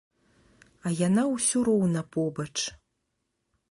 [0.85, 2.51] А яна ўсё роўна побач.